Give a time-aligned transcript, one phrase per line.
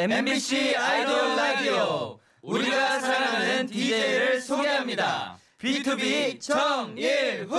[0.00, 5.36] MBC 아이돌 라디오 우리가 사랑하는 DJ를 소개합니다.
[5.60, 7.58] B2B 정일훈.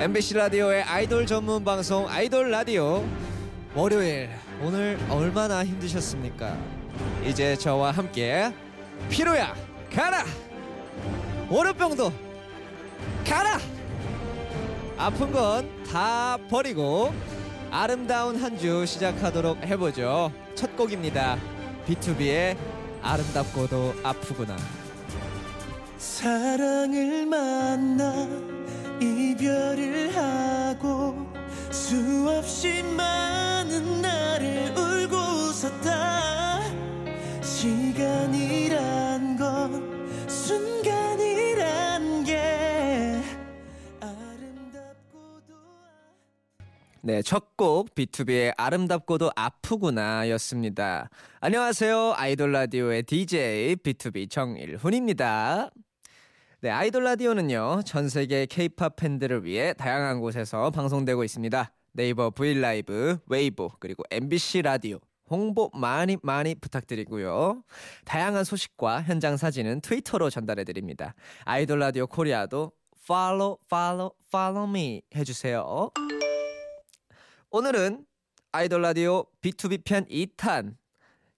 [0.00, 3.08] MBC 라디오의 아이돌 전문 방송 아이돌 라디오
[3.74, 4.28] 월요일
[4.60, 6.58] 오늘 얼마나 힘드셨습니까?
[7.24, 8.52] 이제 저와 함께
[9.08, 9.54] 피로야
[9.94, 10.26] 가라
[11.52, 12.10] 월요병도
[13.26, 13.58] 가라!
[14.96, 17.12] 아픈 건 다 버리고
[17.70, 20.32] 아름다운 한 주 시작하도록 해보죠.
[20.54, 21.36] 첫 곡입니다.
[21.86, 22.56] B2B의
[23.02, 24.56] 아름답고도 아프구나.
[25.98, 28.26] 사랑을 만나
[29.02, 31.26] 이별을 하고
[31.70, 36.62] 수없이 많은 날을 울고 웃었다
[37.42, 40.91] 시간이란 건 순간
[47.04, 51.08] 네, 첫 곡 BTOB의 아름답고도 아프구나 였습니다.
[51.40, 52.14] 안녕하세요.
[52.16, 55.70] 아이돌 라디오의 DJ BTOB 정일훈입니다.
[56.60, 57.82] 네, 아이돌 라디오는요.
[57.84, 61.72] 전 세계 K-팝 팬들을 위해 다양한 곳에서 방송되고 있습니다.
[61.92, 67.64] 네이버 브이라이브, 웨이보, 그리고 MBC 라디오 홍보 많이 많이 부탁드리고요.
[68.04, 71.14] 다양한 소식과 현장 사진은 트위터로 전달해 드립니다.
[71.44, 72.70] 아이돌 라디오 코리아도
[73.04, 75.90] follow follow follow me 해 주세요.
[77.54, 78.06] 오늘은
[78.52, 80.74] 아이돌 라디오 B2B 편 2탄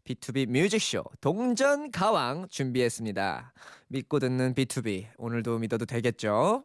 [0.04, 3.52] B2B 뮤직쇼 동전 가왕 준비했습니다.
[3.88, 6.62] 믿고 듣는 B2B 오늘도 믿어도 되겠죠?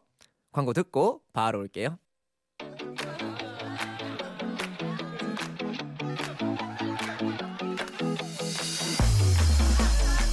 [0.52, 1.98] 광고 듣고 바로 올게요.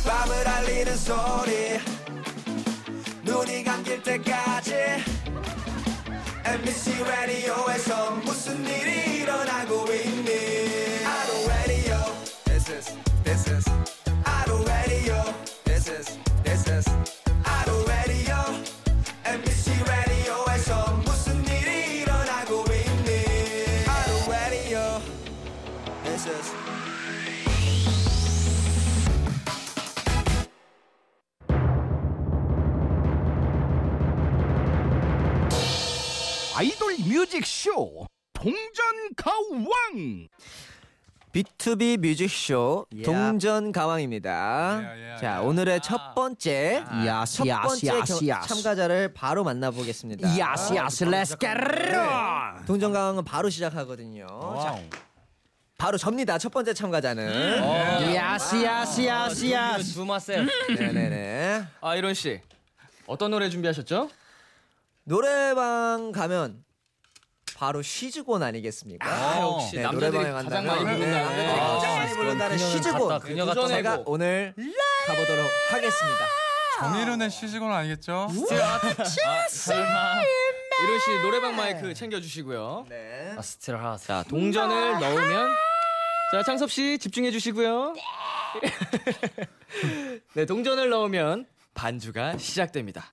[0.05, 1.79] 밤을 알리는 소리
[3.25, 4.75] 눈이 감길 때까지
[6.45, 7.86] MBC 라디오에서
[41.76, 43.04] B2B 뮤직쇼 야.
[43.04, 44.30] 동전 가왕입니다.
[44.32, 45.39] 야, 야, 자 야.
[45.39, 48.48] 오늘의 첫 번째 야스, 첫 번째 야스, 겨- 야스.
[48.48, 50.38] 참가자를 바로 만나보겠습니다.
[50.38, 51.48] 야스 야스 렛츠 겟
[52.66, 54.26] 동전 가왕은 바로 시작하거든요.
[54.61, 54.80] 자,
[55.78, 56.38] 바로 접니다.
[56.38, 58.16] 첫 번째 참가자는 어.
[58.16, 60.48] 야스 야스 야스 야스 주마셀.
[60.70, 62.39] 네네네 아 이론 씨
[63.08, 64.10] 어떤 노래 준비하셨죠?
[65.04, 66.64] 노래방 가면
[67.57, 69.09] 바로 She's Gone 아니겠습니까?
[69.09, 71.59] 아, 역시 네, 남자들이 노래방에 가장 간다면 많이 부르는 네, 노래.
[71.59, 74.11] 가장 아, 많이 부른다는 She's Gone 갔다, 그녀가 제가 떠나고.
[74.11, 74.53] 오늘
[75.07, 76.19] 가보도록 하겠습니다.
[76.77, 78.27] 정일훈의 She's Gone 아니겠죠?
[78.29, 80.21] 아, 설마.
[80.83, 82.85] 일훈 씨 노래방 마이크 챙겨주시고요.
[82.89, 83.33] 네.
[83.35, 84.05] 아, Steelheart.
[84.05, 85.49] 자 동전을 넣으면
[86.31, 87.95] 자 창섭 씨 집중해 주시고요.
[90.33, 93.11] 네 동전을 넣으면 반주가 시작됩니다.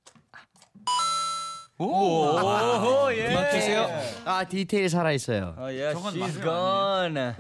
[1.79, 1.87] 오!
[1.87, 3.31] 오호 예.
[3.33, 3.89] 음악 주세요.
[4.25, 5.93] 아 디테일 살아 있어요 어 예.
[5.93, 7.35] 저건 She's 맞아요, gone.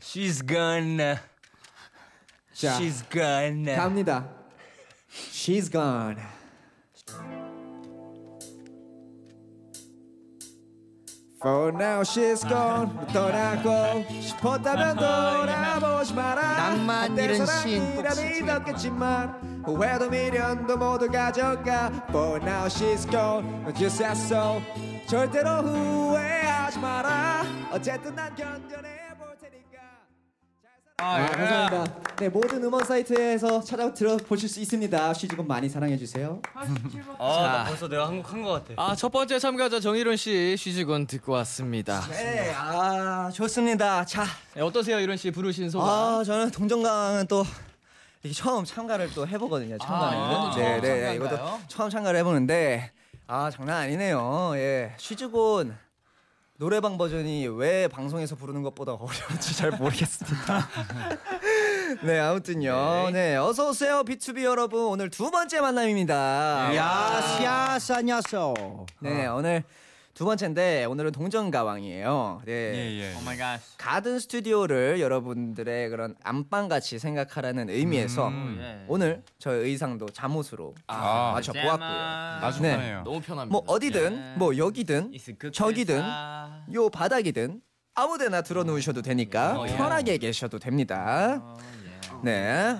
[0.00, 0.98] She's gone.
[2.52, 3.76] 자, She's gone.
[3.76, 4.28] 갑니다.
[5.32, 6.16] She's gone.
[11.40, 18.42] For now she's gone 떠나고 싶었다면 돌아보지 마라 낭만 한때 잃은 사랑이라 시인.
[18.44, 24.62] 믿었겠지만 후회도 미련도 모두 가져가 For now she's gone 넌 just as so
[25.06, 29.78] 절대로 후회하지 마라 어쨌든 난 견뎌내 볼 테니까
[31.00, 31.26] 아, 예.
[31.26, 31.98] 감사합니다.
[32.16, 35.12] 네 모든 음원 사이트에서 찾아 들어보실 수 있습니다.
[35.14, 36.40] 시즈건 많이 사랑해 주세요.
[37.18, 38.74] 아, 벌써 내가 한국 한 것 같아.
[38.82, 42.00] 아, 첫 번째 참가자 정일훈 씨 쉬지곤 듣고 왔습니다.
[42.10, 44.04] 네, 아 좋습니다.
[44.06, 44.24] 자,
[44.54, 45.88] 네, 어떠세요, 이런 씨 부르신 소감?
[45.88, 47.44] 아 저는 동정강은 또
[48.22, 49.78] 이게 처음 참가를 또 해보거든요.
[49.78, 50.18] 참가는.
[50.18, 51.14] 아, 네, 네, 참가인가요?
[51.14, 52.90] 이것도 처음 참가를 해보는데
[53.26, 54.52] 아 장난 아니네요.
[54.54, 55.76] 예, She's Gone
[56.56, 60.68] 노래방 버전이 왜 방송에서 부르는 것보다 어려운지 잘 모르겠습니다.
[62.02, 63.10] 네, 아무튼요.
[63.12, 64.82] 네, 어서 오세요, B2B 여러분.
[64.86, 66.74] 오늘 두 번째 만남입니다.
[66.74, 68.54] Yas yas 안녕하세요
[69.00, 69.62] 네, 오늘
[70.18, 72.42] 두 번째인데 오늘은 동전 가왕이에요.
[72.44, 72.52] 네.
[72.52, 73.14] 예, 예.
[73.14, 73.60] Oh my god.
[73.76, 78.58] 가든 스튜디오를 여러분들의 그런 안방 같이 생각하라는 의미에서 음.
[78.60, 78.84] 예.
[78.88, 81.88] 오늘 저의 의상도 잠옷으로 아, 맞춰 보았고요.
[82.42, 82.72] 아주 네.
[82.72, 83.02] 편해요.
[83.04, 83.52] 너무 편합니다.
[83.52, 85.12] 뭐 어디든 뭐 여기든
[85.52, 86.02] 저기든
[86.74, 87.60] 요 바닥이든
[87.94, 89.76] 아무데나 드러누우셔도 되니까 어, 예.
[89.76, 91.40] 편하게 계셔도 됩니다.
[92.22, 92.76] 네.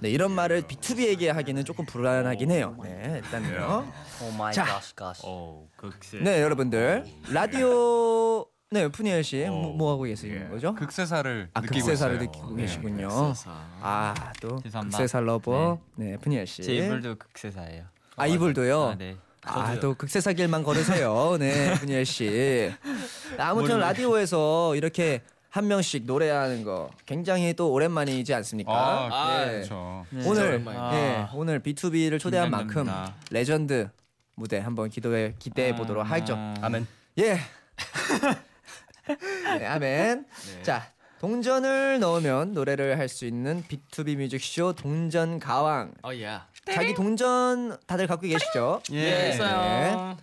[0.00, 2.76] 네, 이런 말을 B2B에게 하기는 조금 불안하긴 해요.
[2.82, 3.90] 네, 일단요.
[4.22, 4.80] Oh my 자.
[5.24, 6.18] 오 극세.
[6.18, 10.74] 네, 여러분들 라디오 네, 프니엘 씨뭐 하고 계시는 거죠?
[10.74, 12.26] 극세사를 아, 느끼고 극세사를 있어요.
[12.26, 12.62] 느끼고 네.
[12.62, 13.08] 계시군요.
[13.08, 13.50] 극세사.
[13.80, 14.98] 아, 또 죄송합니다.
[14.98, 15.78] 극세사 lover.
[15.96, 16.62] 네, 프니엘 씨.
[16.62, 17.84] 제 이불도 극세사예요.
[18.16, 18.82] 아, 이불도요?
[18.82, 19.16] 아, 네.
[19.44, 21.36] 아, 또 극세사 길만 걸으세요.
[21.38, 22.72] 네, 프니엘 씨.
[23.38, 25.22] 아무튼 뭘- 라디오에서 이렇게
[25.56, 28.70] 한 명씩 노래하는 거 굉장히 또 오랜만이지 않습니까?
[28.72, 29.52] 아, 아, 네.
[29.52, 30.04] 그렇죠.
[30.26, 30.94] 오늘 오랜만이다.
[30.94, 33.14] 예, 오늘 B2B를 초대한 만큼 긴장됩니다.
[33.30, 33.88] 레전드
[34.34, 36.36] 무대 한번 기도해 기대해 보도록 하죠.
[36.60, 36.86] 아멘.
[37.20, 37.38] 예.
[39.58, 40.26] 네, 아멘.
[40.62, 45.94] 자, 동전을 넣으면 노래를 할 수 있는 B2B 뮤직쇼 동전 가왕.
[46.02, 46.38] 어 예.
[46.70, 48.82] 자기 동전 다들 갖고 계시죠?
[48.92, 49.30] 예.
[49.30, 50.16] 있어요.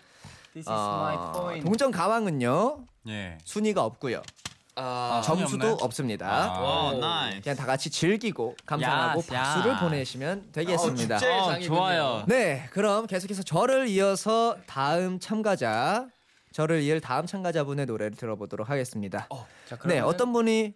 [0.54, 0.64] 네.
[0.68, 3.40] 어, 동전 가왕은요 예.
[3.44, 4.22] 순위가 없고요.
[4.75, 5.78] 아, 점수도 없나요?
[5.81, 6.28] 없습니다.
[6.28, 6.60] 아.
[6.60, 7.42] 와, nice.
[7.42, 9.80] 그냥 다 같이 즐기고 감상하고 yas, 박수를 야.
[9.80, 11.18] 보내시면 되겠습니다.
[11.18, 12.24] 어, 좋아요.
[12.28, 16.08] 네, 그럼 계속해서 저를 이어서 다음 참가자,
[16.54, 19.28] 저를 이을 다음 참가자분의 노래를 들어보도록 하겠습니다.
[19.68, 20.74] 자, 네, 어떤 분이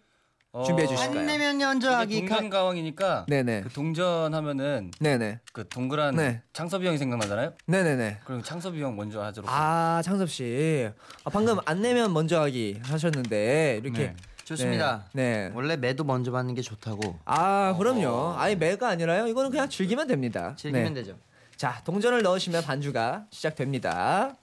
[0.64, 1.20] 준비해 주실까요?
[1.20, 2.36] 안내면 연주하기 가...
[2.36, 6.42] 동전 가왕이니까 네네, 그 동전 하면은 네네, 그 동그란 네.
[6.52, 7.52] 창섭이 형이 생각나잖아요.
[7.66, 8.20] 네네네.
[8.24, 9.48] 그럼 창섭이 형 먼저 하도록.
[9.50, 10.88] 아, 창섭 씨,
[11.24, 14.16] 아, 방금 안 내면 먼저 하기 하셨는데 이렇게 네.
[14.44, 15.04] 좋습니다.
[15.12, 15.48] 네.
[15.48, 15.52] 네.
[15.54, 18.34] 원래 매도 먼저 받는 게 좋다고 아, 그럼요.
[18.38, 19.26] 아예 매가 아니라요.
[19.26, 20.54] 이거는 그냥 즐기면 됩니다.
[20.56, 21.02] 즐기면 네.
[21.02, 21.16] 되죠.
[21.56, 24.34] 자, 동전을 넣으시면 반주가 시작됩니다.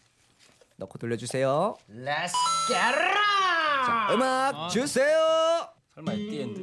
[0.78, 1.75] 넣고 돌려주세요.
[1.90, 2.34] Let's
[2.68, 3.16] get it
[3.86, 5.35] 자, 음악 주세요.
[5.95, 6.60] 설마 At the end.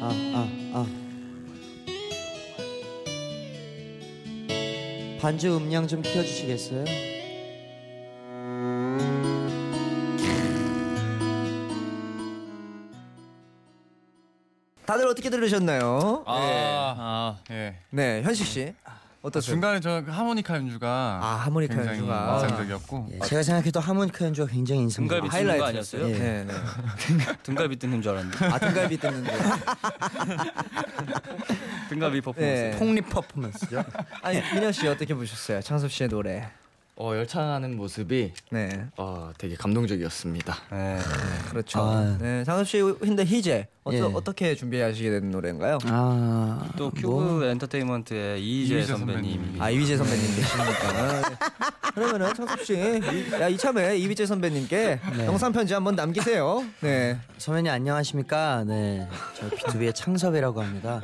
[0.00, 0.86] 아, 아, 아.
[5.20, 6.86] 반주 음량 좀 키워주시겠어요?
[14.86, 16.24] 다들 어떻게 들으셨나요?
[16.26, 16.54] 아, 네.
[16.98, 17.76] 아, 예.
[17.90, 18.72] 네, 현식 씨
[19.20, 19.54] 어떠세요?
[19.54, 22.34] 중간에 저그 하모니카 연주가 아, 하모니카 굉장히 연주가.
[22.34, 24.86] 인상적이었고 예, 제가 생각해도 하모니카 연주가 굉장히.
[24.88, 26.08] 등갈비 뜯는 거 아니었어요?
[26.08, 26.12] 예.
[26.18, 26.54] 네, 네.
[27.42, 28.44] 등갈비 뜯는 줄 알았는데.
[28.46, 29.32] 아 등갈비 뜯는데.
[31.88, 32.40] 등갈비 퍼포먼스.
[32.62, 32.70] 네.
[32.78, 33.84] 폭립 퍼포먼스죠.
[34.22, 35.60] 아니 민혁 씨 어떻게 보셨어요?
[35.62, 36.48] 창섭 씨의 노래.
[37.00, 40.56] 어 열창하는 모습이 네, 어 되게 감동적이었습니다.
[40.72, 40.98] 네.
[41.48, 41.78] 그렇죠.
[41.80, 42.18] 아.
[42.20, 44.00] 네, 창섭 씨 근데 희재 어떠, 예.
[44.02, 45.78] 어떻게 준비하시게 된 노래인가요?
[45.84, 49.32] 아, 또 큐브 뭐, 엔터테인먼트의 이휘재 이휘재 선배님.
[49.36, 49.62] 선배님.
[49.62, 50.92] 아 이휘재 선배님 계시니까.
[50.92, 51.36] 네.
[51.94, 55.26] 그러면은 창섭 씨, 이- 야 이참에 이휘재 선배님께 네.
[55.26, 56.64] 영상 편지 한번 남기세요.
[56.80, 57.16] 네.
[57.38, 58.64] 선배님 안녕하십니까?
[58.66, 61.00] 네, 저 B2B의 창섭이라고 합니다.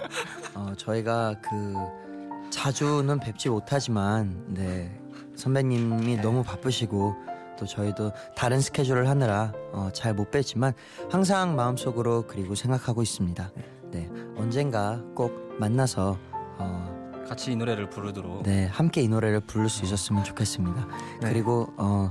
[0.55, 1.75] 어, 저희가 그
[2.51, 5.01] 자주는 뵙지 못하지만, 네
[5.37, 7.15] 선배님이 너무 바쁘시고
[7.59, 10.75] 또 저희도 다른 스케줄을 하느라 어, 잘못 뵀지만
[11.11, 13.51] 항상 마음속으로 그리고 생각하고 있습니다.
[13.93, 16.19] 네, 언젠가 꼭 만나서
[16.59, 18.43] 어, 같이 이 노래를 부르도록.
[18.43, 20.87] 네 함께 이 노래를 부를 수 있었으면 좋겠습니다.
[21.23, 21.29] 네.
[21.29, 22.11] 그리고 어,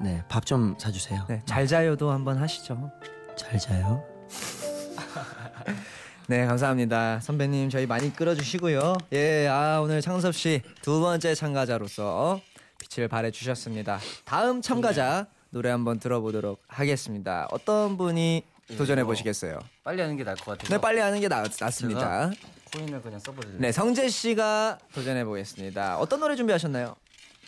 [0.00, 1.24] 네, 밥 좀 사주세요.
[1.28, 2.90] 네, 잘 자요도 한번 하시죠.
[3.36, 4.02] 잘 자요.
[6.30, 7.20] 네, 감사합니다.
[7.20, 8.96] 선배님 저희 많이 끌어주시고요.
[9.14, 12.40] 예, 아 오늘 창섭 씨 두 번째 참가자로서
[12.78, 13.98] 빛을 발해 주셨습니다.
[14.26, 17.48] 다음 참가자 노래 한번 들어보도록 하겠습니다.
[17.50, 18.44] 어떤 분이
[18.76, 19.58] 도전해 보시겠어요?
[19.82, 20.68] 빨리 하는 게 나을 것 같아요.
[20.76, 22.30] 네, 빨리 하는 게 낫, 낫습니다.
[22.74, 23.60] 코인을 그냥 써버릴래요.
[23.60, 25.96] 네, 성재 씨가 도전해 보겠습니다.
[25.98, 26.94] 어떤 노래 준비하셨나요?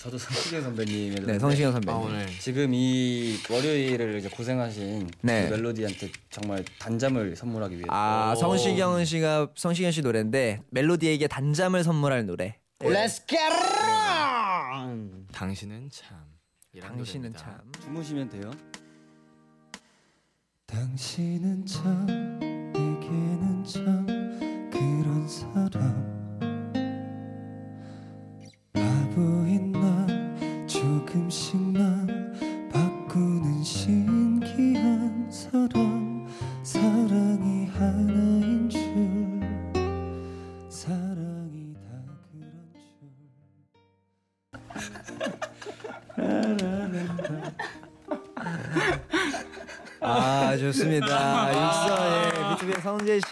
[0.00, 1.94] 저도 성시경 선배님의 네, 성시경 선배님.
[1.94, 5.46] 아 오늘 지금 이 월요일을 이제 고생하신 네.
[5.46, 12.24] 그 멜로디한테 정말 단잠을 선물하기 위해서 아, 성시경 씨가 성시경 씨 노래인데 멜로디에게 단잠을 선물할
[12.24, 12.56] 노래.
[12.78, 16.16] Let's get it 당신은 참.
[16.80, 17.38] 당신은 노래입니다.
[17.38, 17.72] 참.
[17.82, 18.50] 주무시면 돼요.
[20.64, 22.06] 당신은 참
[22.72, 24.06] 내게는 참
[24.70, 26.19] 그런 사람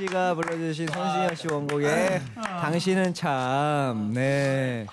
[0.08, 4.12] 씨가 불러주신 손신영 씨 원곡의 당신은 참.
[4.14, 4.86] 네.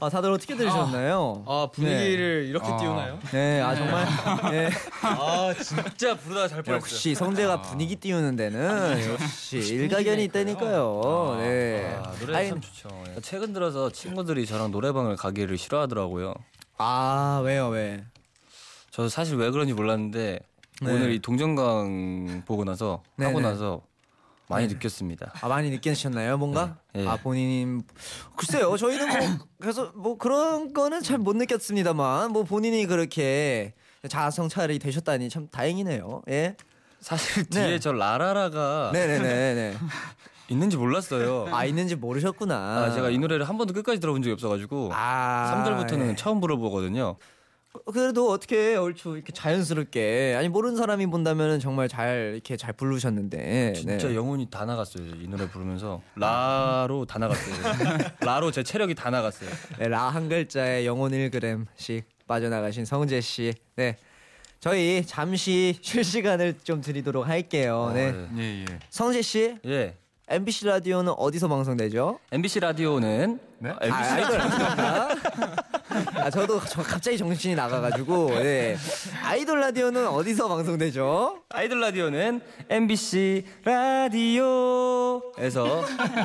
[0.00, 1.44] 아 다들 어떻게 들으셨나요?
[1.46, 2.76] 아 분위기를 이렇게 아.
[2.76, 3.18] 띄우나요?
[3.32, 4.06] 네, 아 정말.
[4.50, 4.70] 네.
[5.02, 6.76] 아 진짜 부르다가 잘 뻔했어요.
[6.76, 11.36] 역시 성재가 분위기 띄우는 데는 역시 일가견이 있다니까요.
[11.40, 11.98] 네.
[12.02, 12.88] 아, 노래 참 좋죠.
[13.08, 13.20] 예.
[13.22, 16.34] 최근 들어서 친구들이 저랑 노래방을 가기를 싫어하더라고요.
[16.76, 18.04] 아 왜요 왜?
[18.90, 20.40] 저도 사실 왜 그런지 몰랐는데
[20.82, 20.92] 네.
[20.92, 23.28] 오늘 이 동정강 보고 나서 네네.
[23.28, 23.82] 하고 나서
[24.50, 25.32] 많이 느꼈습니다.
[25.40, 26.76] 아 많이 느끼셨나요 뭔가?
[26.92, 27.02] 네.
[27.04, 27.08] 예.
[27.08, 27.82] 아 본인
[28.36, 33.74] 글쎄요 저희는 뭐 그래서 뭐 그런 거는 잘 못 느꼈습니다만 뭐 본인이 그렇게
[34.08, 36.22] 자아성찰이 되셨다니 참 다행이네요.
[36.30, 36.56] 예.
[37.00, 37.66] 사실 네.
[37.66, 39.76] 뒤에 저 라라라가 네네네네.
[40.48, 41.46] 있는지 몰랐어요.
[41.52, 42.54] 아 있는지 모르셨구나.
[42.56, 46.14] 아, 제가 이 노래를 한 번도 끝까지 들어본 적이 없어가지고 아 3절부터는 예.
[46.16, 47.16] 처음 불러보거든요.
[47.86, 54.08] 그래도 어떻게 얼추 이렇게 자연스럽게 아니 모르는 사람이 본다면은 정말 잘 이렇게 잘 부르셨는데 진짜
[54.08, 54.14] 네.
[54.14, 55.04] 영혼이 다 나갔어요.
[55.20, 57.98] 이 노래 부르면서 라로 다 나갔어요.
[58.20, 59.50] 라로 제 체력이 다 나갔어요.
[59.78, 63.52] 네, 라한 글자에 영혼 1g씩 빠져나가신 성재 씨.
[63.76, 63.96] 네.
[64.60, 67.90] 저희 잠시 쉴 시간을 좀 드리도록 할게요.
[67.94, 68.10] 네.
[68.10, 68.78] 어, 예, 예.
[68.90, 69.96] 성재 씨, 예.
[70.28, 72.20] MBC 라디오는 어디서 방송되죠?
[72.30, 73.70] MBC 라디오는 네?
[73.70, 75.08] 아, 아, 아이돌 라디오인가?
[76.16, 78.74] 아, 저도 저 갑자기 정신이 나가가지고 네.
[79.22, 81.42] 아이돌 라디오는 어디서 방송되죠?
[81.50, 82.40] 아이돌 라디오는
[82.70, 85.20] MBC 라디오에서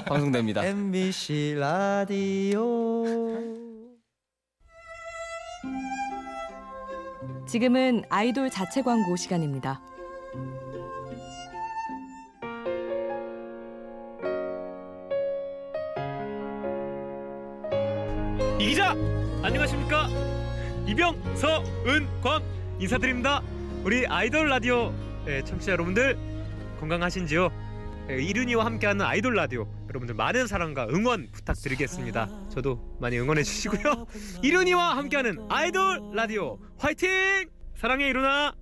[0.05, 0.65] 방송됩니다.
[0.65, 3.03] MBC 라디오.
[7.47, 9.81] 지금은 아이돌 자체 광고 시간입니다.
[18.65, 18.95] 이 기자!
[19.43, 20.09] 안녕하십니까?
[20.87, 22.41] 이병 서 은 광
[22.79, 23.43] 인사드립니다.
[23.83, 24.91] 우리 아이돌 라디오
[25.27, 26.17] 예, 청취자 여러분들
[26.79, 27.51] 건강하신지요?
[28.09, 32.27] 예, 이륜이와 함께하는 아이돌 라디오 여러분들 많은 사랑과 응원 부탁드리겠습니다.
[32.49, 34.07] 저도 많이 응원해 주시고요.
[34.41, 37.47] 이륜이와 함께하는 아이돌 라디오 화이팅!
[37.75, 38.55] 사랑해 이륜아!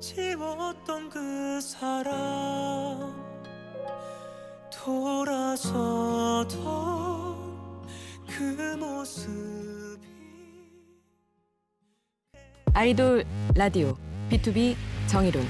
[0.00, 3.14] 지웠던 그 사람
[4.84, 5.94] 돌아서던
[8.36, 10.04] 그 모습이
[12.72, 13.24] 아이돌
[13.54, 13.96] 라디오
[14.28, 14.74] B2B
[15.06, 15.46] 정의론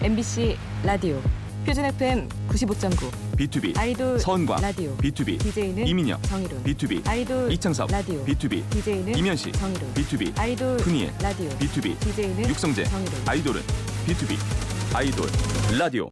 [0.00, 1.20] MBC 라디오
[1.66, 8.24] 표준 FM 95.9 B2B 아이돌 선광 라디오 B2B DJ는 이민혁 정의론 B2B 아이돌 이창섭 라디오
[8.24, 13.60] B2B DJ는 이면식 정의론 B2B 아이돌 훈이엘 라디오 B2B DJ는 육성재 정의론 아이돌은
[14.06, 15.26] B2B 아이돌
[15.76, 16.08] 라디오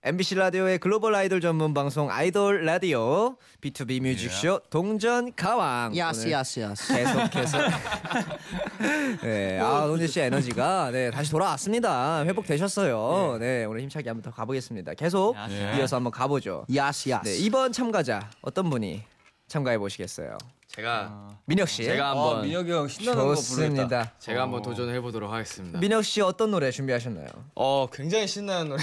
[0.00, 6.94] MBC 라디오의 글로벌 아이돌 전문 방송 아이돌 라디오 B2B 뮤직쇼 동전 가왕 야스 야스 야스.
[6.94, 7.58] 계속해서
[9.24, 12.22] 네, 아 오늘 씨 에너지가 네 다시 돌아왔습니다.
[12.24, 13.38] 회복되셨어요.
[13.40, 14.94] 네, 오늘 힘차게 한번 더 가보겠습니다.
[14.94, 15.34] 계속
[15.76, 16.64] 이어서 한번 가보죠.
[16.72, 17.28] 야스 야스.
[17.28, 19.02] 네, 이번 참가자 어떤 분이
[19.48, 20.38] 참가해 보시겠어요?
[20.68, 21.82] 제가 민혁 씨.
[21.82, 23.34] 제가 한번 아, 민혁이 형 신나는 거 부르겠다.
[23.34, 24.12] 좋습니다.
[24.20, 25.80] 제가 한번 도전해 보도록 하겠습니다.
[25.80, 27.26] 민혁 씨 어떤 노래 준비하셨나요?
[27.56, 28.82] 어 굉장히 신나는 노래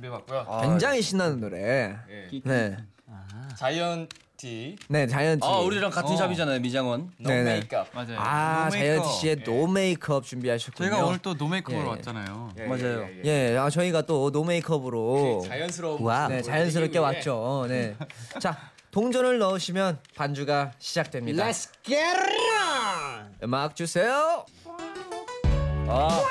[0.00, 0.60] 준비해봤고요.
[0.62, 1.96] 굉장히 신나는 노래.
[2.10, 2.40] 예.
[2.44, 2.76] 네,
[3.56, 5.46] 자이언티 네 자이언티.
[5.46, 7.10] 아 우리랑 같은 샵이잖아요 미장원.
[7.18, 7.44] No 네네.
[7.54, 7.88] 메이크업.
[7.94, 8.18] 맞아요.
[8.18, 9.14] 아 No 자이언티 메이크업.
[9.20, 10.90] 씨의 No makeup 준비하셨군요.
[10.90, 11.90] 저희가 오늘 또 no makeup으로 예.
[11.90, 12.52] 왔잖아요.
[12.58, 13.08] 예, 맞아요.
[13.08, 13.52] 예, 예.
[13.52, 16.28] 예, 아, 저희가 또 no makeup으로 자연스러운 wow.
[16.28, 17.64] 네, 자연스럽게 왔죠.
[17.68, 17.96] 네.
[18.38, 18.58] 자,
[18.90, 21.42] 동전을 넣으시면 반주가 시작됩니다.
[21.46, 23.34] Let's get it on.
[23.44, 24.44] 음악 주세요.
[25.88, 26.22] 아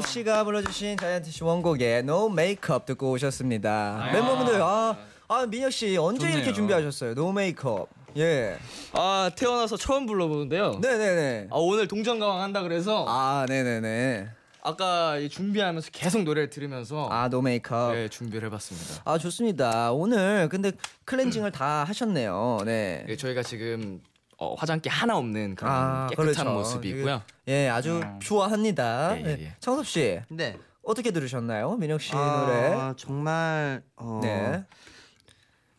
[0.00, 4.10] 비투비 민혁 씨가 불러주신 자이언티 씨 원곡의 No Makeup 듣고 오셨습니다.
[4.12, 4.96] 멤버분들 아,
[5.28, 6.54] 아 민혁 씨 언제 이렇게 좋네요.
[6.54, 7.10] 준비하셨어요?
[7.12, 7.86] No Makeup.
[8.16, 8.56] 예.
[8.92, 10.78] 아 태어나서 처음 불러보는데요.
[10.80, 11.48] 네네네.
[11.50, 14.28] 아 오늘 동전가왕 한다 그래서 아 네네네.
[14.62, 17.94] 아까 이 준비하면서 계속 노래를 들으면서 아 Makeup.
[17.94, 19.02] 네, 준비를 해봤습니다.
[19.04, 19.92] 아 좋습니다.
[19.92, 20.72] 오늘 근데
[21.04, 22.60] 클렌징을 다 하셨네요.
[22.64, 23.04] 네.
[23.06, 24.00] 네, 저희가 지금
[24.40, 26.50] 어, 화장기 하나 없는 그런 아, 깨끗한 그렇죠.
[26.50, 27.22] 모습이고요.
[27.48, 29.16] 예, 아주 좋아합니다.
[29.16, 29.36] 예, 예, 네.
[29.42, 29.54] 예.
[29.60, 30.56] 청섭 씨 네.
[30.82, 32.94] 어떻게 들으셨나요, 민혁 씨 아, 노래?
[32.96, 34.64] 정말 어, 네.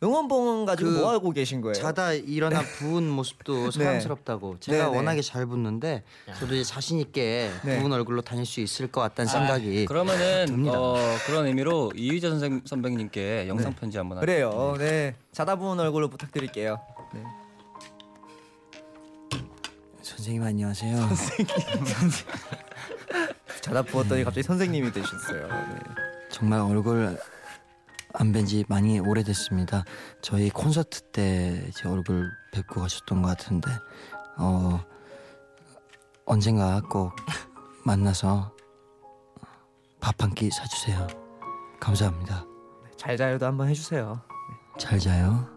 [0.03, 1.74] 응원봉 가지고 그 뭐 하고 계신 거예요?
[1.74, 4.96] 자다 일어나 부은 모습도 사랑스럽다고 제가 네, 네.
[4.98, 6.03] 워낙에 잘 붓는데
[6.39, 7.80] 저도 이제 자신 있게 네.
[7.80, 10.80] 부은 얼굴로 다닐 수 있을 것 같다는 아, 생각이 그러면은 듭니다.
[10.80, 14.50] 어, 그런 의미로 이휘재 선생 선배님께 영상 편지 한번 할게요.
[14.51, 14.75] 그래요.
[14.77, 15.15] 네.
[15.34, 16.80] 자다 부은 얼굴로 부탁드릴게요.
[20.01, 20.98] 선생님 안녕하세요.
[23.62, 25.48] 자다 부었더니 갑자기 선생님이 되셨어요.
[25.48, 25.79] 네.
[26.31, 27.17] 정말 얼굴
[28.13, 29.86] 안 뵌 지 많이 오래됐습니다.
[30.22, 33.70] 저희 콘서트 때제 얼굴 뵙고 가셨던 것 같은데
[34.38, 34.84] 어
[36.25, 37.15] 언젠가 꼭
[37.86, 38.53] 만나서
[40.00, 41.08] 밥 한 끼 사주세요.
[41.79, 42.46] 감사합니다.
[42.98, 44.22] 잘 자요도 한번 해주세요.
[44.77, 45.48] 잘 자요.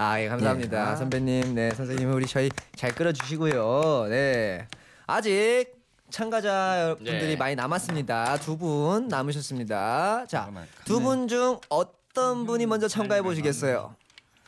[0.00, 0.84] 아, 예, 감사합니다.
[0.84, 0.90] 네.
[0.92, 0.94] 아.
[0.96, 4.06] 선배님, 네, 선생님, 우리 저희 잘 끌어주시고요.
[4.08, 4.64] 네.
[5.08, 5.66] 아직
[6.08, 7.36] 참가자 분들이 네.
[7.36, 8.36] 많이 남았습니다.
[8.38, 10.26] 두 분 남으셨습니다.
[10.28, 10.48] 자.
[10.84, 13.96] 두 분 중 어떤 분이 먼저 참가해 보시겠어요?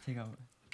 [0.07, 0.27] 제가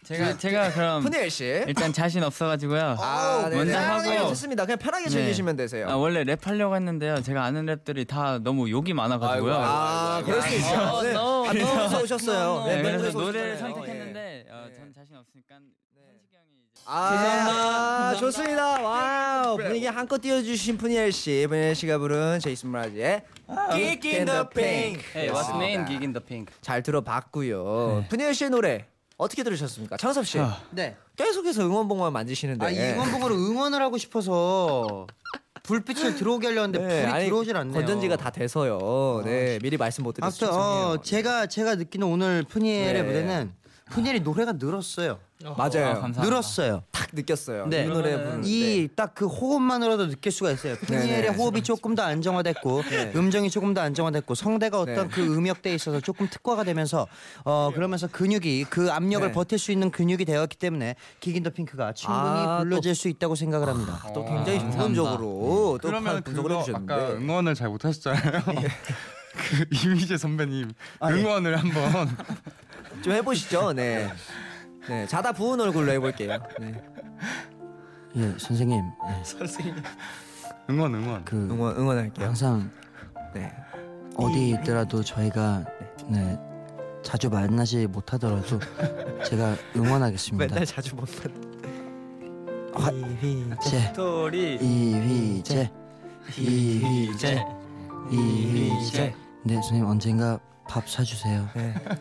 [0.05, 1.45] 제가 제가 그럼 푸니엘 씨.
[1.67, 2.97] 일단 자신 없어가지고요.
[3.01, 3.85] 아, 네, 먼저 네.
[3.85, 4.65] 하고 네, 좋습니다.
[4.65, 5.89] 그냥 편하게 즐기시면 되세요.
[5.91, 7.23] 아, 원래 랩 하려고 했는데요.
[7.23, 9.53] 제가 아는 랩들이 다 너무 욕이 많아가지고요.
[9.53, 11.03] 아이고, 아, 그럴 수 있죠.
[11.03, 11.11] 네.
[11.11, 12.67] 아, 너무 오셨어요.
[12.67, 13.59] 네, 네, 그래서 노래를
[15.37, 15.43] 네.
[15.47, 18.81] 전 자신 없으니까 현식이 형이 이제 아, 좋습니다.
[18.81, 19.57] Wow.
[19.59, 21.47] 분위기 한껏 띄워주신 프니엘 씨.
[21.49, 23.23] 프니엘 씨가 부른 제이슨 므라즈의
[23.73, 25.05] Geek in the Pink.
[25.15, 25.87] Hey, what's name?
[25.87, 26.55] Geek in the Pink.
[26.63, 28.07] 잘 들어봤고요.
[28.09, 28.87] 프니엘 씨의 노래
[29.19, 29.97] 어떻게 들으셨습니까?
[29.99, 30.39] 창섭 씨.
[30.71, 30.97] 네.
[31.17, 32.65] 계속해서 응원봉만 만지시는데.
[32.65, 35.07] 아 이 응원봉으로 응원을 하고 싶어서
[35.65, 37.75] 불빛을 들어오게 하려는데 네, 불이 아니, 들어오질 않네요.
[37.75, 39.23] 건전지가 다 돼서요.
[39.25, 40.87] 네, 미리 말씀 못 아무튼 죄송해요.
[40.87, 43.03] 어, 제가 제가 느끼는 오늘 푸니엘의 네.
[43.03, 43.53] 무대는
[43.91, 45.19] 푸니엘이 노래가 늘었어요.
[45.43, 45.87] 맞아요.
[45.87, 46.23] 아, 감사합니다.
[46.25, 46.83] 늘었어요.
[46.91, 47.67] 딱 느꼈어요.
[47.69, 47.85] 네.
[47.85, 48.49] 이 노래 부르는데.
[48.49, 50.75] 이딱 그 호흡만으로도 느낄 수가 있어요.
[50.77, 51.29] 푸니엘의 네네.
[51.37, 53.13] 호흡이 조금 더 안정화됐고 네.
[53.15, 55.09] 음정이 조금 더 안정화됐고 성대가 어떤 네.
[55.09, 57.07] 그 음역대에 있어서 조금 특화가 되면서
[57.45, 59.33] 어 그러면서 근육이 그 압력을 네.
[59.33, 64.03] 버틸 수 있는 근육이 되었기 때문에 기긴더 핑크가 충분히 아, 불러질 수 있다고 생각을 합니다.
[64.15, 64.79] 또 굉장히 감사합니다.
[64.79, 66.93] 전문적으로 또 그러면 분석을 해주셨는데.
[66.95, 68.43] 아까 응원을 잘 못하셨잖아요.
[69.37, 72.09] 그 이미재 선배님 응원을 한번
[73.03, 73.73] 좀 해보시죠.
[73.73, 74.09] 네.
[74.89, 76.39] 네, 자다 부은 얼굴로 해볼게요.
[76.61, 76.83] 네.
[78.17, 79.23] 예 선생님 예,
[80.71, 81.25] 응원 응원.
[81.25, 82.27] 그 응원 응원할게요.
[82.27, 82.71] 항상
[83.35, 83.53] 네.
[84.17, 85.65] 어디 있더라도 저희가
[86.09, 86.39] 네
[87.03, 88.59] 자주 만나지 못하더라도
[89.25, 90.47] 제가 응원하겠습니다.
[90.47, 91.47] 맨날 자주 못 만.
[93.23, 95.71] 이휘재 스토리 이휘재
[96.37, 97.47] 이휘재
[98.11, 100.39] 이휘재 네 선생님 언젠가
[100.69, 101.49] 밥 사주세요.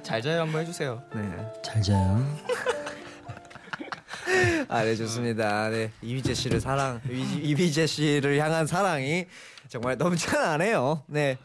[0.03, 1.01] 잘 자요 한번 해주세요.
[1.13, 1.21] 네.
[1.63, 2.25] 잘 자요.
[4.67, 5.69] 아, 네 좋습니다.
[5.69, 9.27] 네 이휘재 씨를 사랑 이- 이휘재 씨를 향한 사랑이
[9.69, 11.03] 정말 넘쳐나네요.
[11.07, 11.37] 네.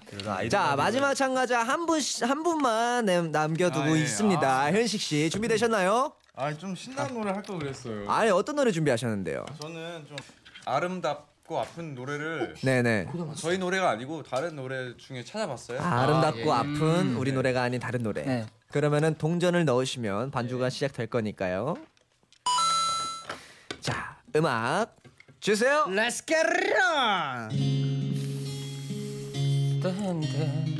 [0.50, 4.00] 자 마지막 참가자 한 분 한 분만 남- 남겨두고 아, 예.
[4.02, 4.60] 있습니다.
[4.62, 4.72] 아.
[4.72, 6.12] 현식 씨 준비되셨나요?
[6.34, 8.10] 아좀 신나는 노래 할걸 그랬어요.
[8.10, 9.44] 아니 어떤 노래 준비하셨는데요?
[9.60, 10.16] 저는 좀
[10.64, 13.08] 아름답 고 아픈 노래를 네네.
[13.34, 15.80] 저희 노래가 아니고 다른 노래 중에 찾아봤어요.
[15.80, 16.50] 아, 아름답고 예.
[16.52, 17.34] 아픈 우리 네.
[17.34, 18.22] 노래가 아닌 다른 노래.
[18.22, 18.46] 네.
[18.70, 21.74] 그러면은 동전을 넣으시면 반주가 시작될 거니까요.
[23.80, 24.94] 자, 음악
[25.40, 25.86] 주세요.
[25.88, 26.72] Let's get it
[29.82, 30.79] on.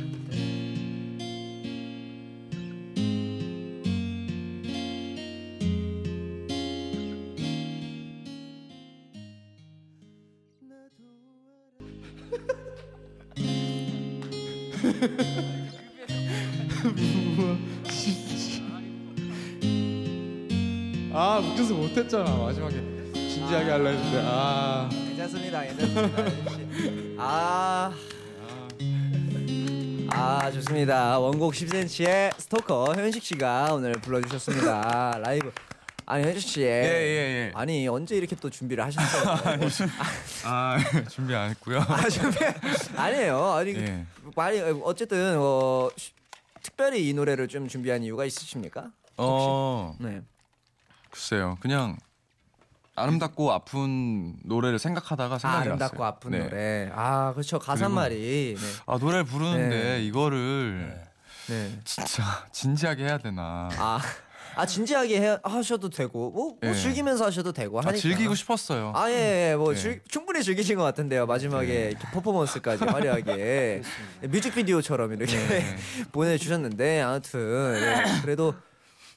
[21.13, 22.75] 아 웃겨서 못했잖아 마지막에
[23.13, 25.61] 진지하게 하려 했는데 아 괜찮습니다.
[25.63, 26.23] 괜찮습니다.
[27.17, 27.91] 아.
[30.09, 31.17] 아 좋습니다.
[31.19, 35.19] 원곡 10cm의 스토커 현식 씨가 오늘 불러주셨습니다.
[35.23, 35.51] 라이브.
[36.11, 36.61] 아니 현식 씨.
[36.61, 37.51] 예 예 예.
[37.55, 39.57] 아니 언제 이렇게 또 준비를 하셨어요?
[40.45, 40.77] 아
[41.09, 41.79] 준비 안 했고요.
[41.87, 42.37] 아 준비
[42.97, 43.51] 아니에요.
[43.53, 44.05] 아니 예.
[44.35, 46.11] 많이 어쨌든 어, 쉬-
[46.61, 48.91] 특별히 이 노래를 좀 준비한 이유가 있으십니까?
[49.17, 50.21] 어 네.
[51.09, 51.95] 글쎄요 그냥
[52.95, 56.07] 아름답고 아픈 노래를 생각하다가 아, 생각이 아름답고 났어요.
[56.07, 56.39] 아픈 네.
[56.39, 56.91] 노래.
[56.93, 57.57] 아 그렇죠.
[57.57, 58.55] 가사 그리고- 말이.
[58.59, 58.67] 네.
[58.85, 60.03] 아 노래를 부르는데 네.
[60.03, 61.01] 이거를
[61.47, 61.79] 네.
[61.85, 63.69] 진짜 진지하게 해야 되나?
[63.77, 63.99] 아,
[64.55, 66.73] 아 진지하게 해, 하셔도 되고 뭐, 뭐 예.
[66.73, 68.01] 즐기면서 하셔도 되고 아, 하니까.
[68.01, 68.91] 즐기고 싶었어요.
[68.95, 69.55] 아, 예, 예.
[69.55, 69.79] 뭐 네.
[69.79, 71.25] 즐- 충분히 즐기신 것 같은데요.
[71.25, 73.81] 마지막에 이렇게 퍼포먼스까지 화려하게
[74.23, 75.75] 뮤직비디오처럼 이렇게 네.
[76.11, 78.53] 보내주셨는데 아무튼 네, 그래도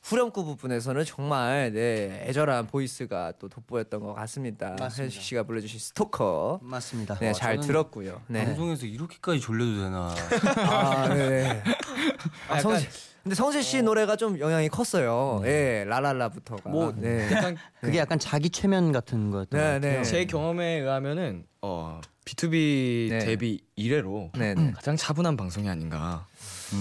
[0.03, 4.77] 후렴구 부분에서는 정말 네, 애절한 voice가 또 돋보였던 것 같습니다.
[4.95, 6.61] 현식 씨가 불러주신 스토커.
[6.63, 7.15] 맞습니다.
[7.21, 8.21] 네, 잘 저는 들었고요.
[8.27, 8.45] 네.
[8.45, 10.15] 방송에서 이렇게까지 졸려도 되나?
[10.69, 11.63] 아, 네.
[12.49, 12.77] 아, 성,
[13.25, 15.41] 근데 성재 씨 노래가 좀 영향이 컸어요.
[15.47, 16.69] 예, 라랄라부터가.
[16.69, 17.27] 뭐, 네.
[17.33, 20.03] 약간 그게 약간 자기 최면 같은 거였던 것 네, 같아요.
[20.03, 20.05] 네.
[20.05, 23.19] 제 경험에 의하면은 어 B2B 네.
[23.21, 24.73] 데뷔 이래로 네, 네.
[24.73, 26.27] 가장 차분한 방송이 아닌가.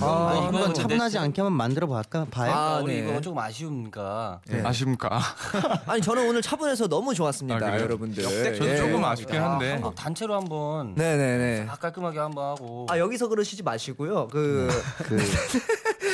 [0.02, 2.52] 아, 아, 한번 이건 차분하지 않게 한번 만들어 볼까 봐요.
[2.52, 3.10] 아, 우리 네.
[3.10, 5.22] 이거 조금 아쉬우니까 아쉽니까?
[5.86, 7.84] 아니 저는 오늘 차분해서 너무 좋았습니다, 아, 그래요?
[7.84, 8.24] 여러분들.
[8.24, 8.76] 저도 예.
[8.76, 9.74] 조금 아쉽긴 한데.
[9.74, 11.68] 한번 단체로 한번 네네네.
[11.68, 14.28] 다 깔끔하게 한번 하고 아 여기서 그러시지 마시고요.
[14.28, 14.68] 그
[15.04, 15.18] 그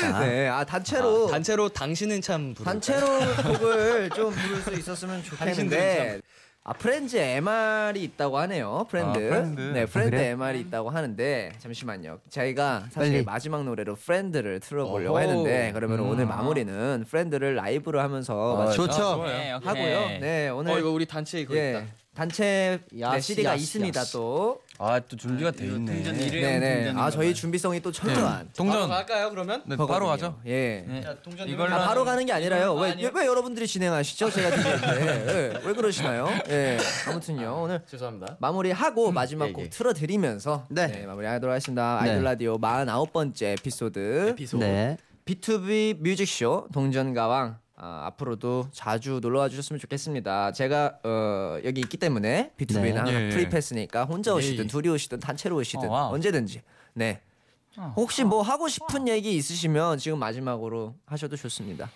[0.01, 2.73] 자, 네, 아 단체로 단체로 당신은 참 부를까요?
[2.79, 3.07] 단체로
[3.59, 6.21] 곡을 좀 부를 수 있었으면 좋겠는데.
[6.65, 8.85] 아 Friends MR이 있다고 하네요.
[8.91, 9.09] Friend.
[9.09, 9.61] 아, Friend.
[9.61, 10.27] 네, Friend 그래?
[10.31, 12.19] MR이 있다고 하는데 잠시만요.
[12.29, 13.23] 저희가 사실 빨리.
[13.23, 15.21] 마지막 노래로 Friend를 틀어 보려고 어허.
[15.25, 19.23] 했는데 그러면 오늘 마무리는 Friend를 라이브로 하면서 아, 마치- 좋죠.
[19.25, 19.51] 네.
[19.51, 20.19] 하고요.
[20.19, 21.85] 네, 오늘 어 이거 우리 단체 이거 예 있다.
[22.15, 24.03] 단체 네, CD가 yas, 있습니다.
[24.13, 24.59] 또.
[24.81, 26.03] 아 또 준비가 돼 있네.
[26.03, 26.93] 네네.
[26.95, 28.21] 아 저희 준비성이 또 철저한.
[28.23, 28.89] 바로 동전.
[28.89, 29.61] 갈까요 그러면?
[29.65, 30.39] 네, 바로 가죠.
[30.45, 30.83] 예.
[30.87, 31.03] 네.
[31.23, 32.73] 동전 이걸로 아, 바로 가는 게 아니라요.
[32.75, 33.09] 왜, 아니요?
[33.13, 34.29] 왜 여러분들이 진행하시죠?
[34.31, 35.53] 제가 DJ인데.
[35.61, 36.27] 예, 왜 그러시나요?
[36.49, 36.77] 예.
[37.07, 37.61] 아무튼요.
[37.63, 38.37] 오늘 죄송합니다.
[38.39, 39.69] 마무리하고 마지막 예, 곡 예.
[39.69, 40.87] 틀어드리면서 네.
[40.87, 41.05] 네.
[41.05, 41.99] 마무리하도록 하겠습니다.
[42.01, 42.23] 아이돌 네.
[42.23, 44.63] 라디오 49번째 에피소드 에피소드.
[44.63, 44.97] 네.
[45.25, 50.51] B2B 뮤직쇼 동전가왕 아, 앞으로도 자주 놀러와 주셨으면 좋겠습니다.
[50.51, 52.91] 제가 어, 여기 있기 때문에 B2B는 네.
[52.97, 53.29] 항상 예, 예.
[53.29, 54.67] 프리패스니까 혼자 오시든 예.
[54.67, 56.09] 둘이 오시든 단체로 오시든 어.
[56.11, 56.61] 언제든지
[56.93, 57.21] 네.
[57.95, 61.89] 혹시 뭐 하고 싶은 얘기 있으시면 지금 마지막으로 하셔도 좋습니다.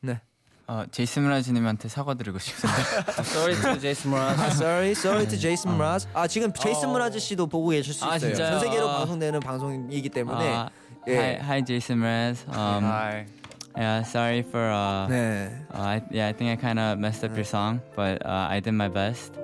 [0.00, 0.20] 네.
[0.68, 2.80] 어, 제이슨 브라즈님한테 사과드리고 싶습니다.
[3.20, 4.40] Sorry to Jason Mraz.
[4.40, 6.06] 아, sorry, sorry to Jason Mraz.
[6.14, 8.30] 아 지금 제이슨 무라즈 씨도 보고 계실 수 아, 있어요.
[8.30, 8.50] 진짜요?
[8.52, 8.98] 전 세계로 아.
[8.98, 10.54] 방송되는 방송이기 때문에.
[10.54, 10.70] 아,
[11.08, 11.16] 예.
[11.18, 12.46] Hi, hi, Jason Mraz.
[12.48, 13.26] Um, Hi.
[13.76, 15.50] Yeah, sorry for uh, 네.
[15.74, 18.60] uh, I, yeah, I think I kind of messed up your song, but uh, I
[18.60, 19.34] did my best.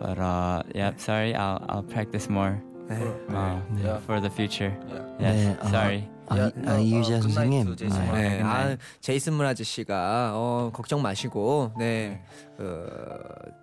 [0.00, 1.34] But uh, yeah, sorry.
[1.34, 3.00] I'll I'll practice more 네.
[3.34, 3.98] uh, Yeah.
[4.06, 4.72] for the future.
[4.88, 5.02] Yeah.
[5.20, 6.08] Yes, 네, 어, sorry.
[6.30, 7.74] 아, 야, 아, 어, 이유자 어, 선생님.
[7.74, 8.12] 제이슨 네.
[8.12, 8.42] 네, 네.
[8.42, 12.20] 아 제이슨 무라즈 씨가 어, 걱정 마시고 네,
[12.58, 12.84] 어,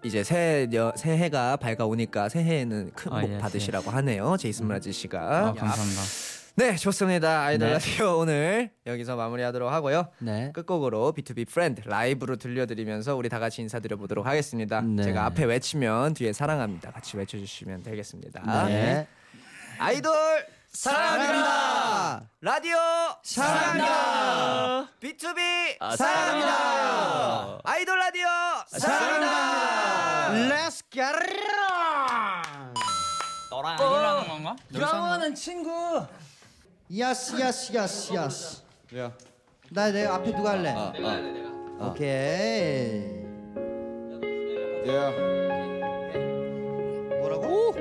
[0.04, 4.92] 이제 새 여, 새해가 밝아오니까 새해에는 큰 아, 복 yes, 받으시라고 하네요, 제이슨 무라즈 아,
[4.92, 5.54] 씨가.
[5.54, 6.02] 감사합니다.
[6.58, 7.44] 네, 좋습니다.
[7.44, 7.74] 아이돌 네.
[7.74, 10.08] 라디오 오늘 여기서 마무리하도록 하고요.
[10.20, 10.54] 네.
[10.54, 14.80] 끝곡으로 B2B Friend 라이브로 들려드리면서 우리 다 같이 인사드려 보도록 하겠습니다.
[14.80, 15.04] 네.
[15.04, 16.92] 제가 앞에 외치면 뒤에 사랑합니다.
[16.92, 18.68] 같이 외쳐 주시면 되겠습니다.
[18.68, 19.06] 네.
[19.80, 20.14] 아이돌
[20.72, 22.30] 사랑합니다.
[22.40, 22.78] 라디오
[23.22, 24.90] 사랑합니다.
[25.02, 27.60] B2B 사랑합니다.
[27.66, 28.28] 아이돌 라디오
[28.68, 30.56] 사랑합니다.
[30.56, 32.74] Let's get it on.
[33.52, 34.56] 너랑 아니라는 건가?
[34.74, 36.06] 영원한 친구.
[36.90, 38.62] 야스 야스 야스 야스
[38.98, 39.12] 야.
[39.72, 40.70] 나내 앞에 누가 할래?
[40.70, 41.50] 아, 아, 내가 할래 내가.
[41.88, 43.26] 오케이.
[44.88, 45.10] 야.
[47.20, 47.48] 뭐라고?
[47.48, 47.74] 오!